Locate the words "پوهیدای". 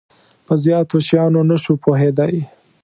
1.83-2.37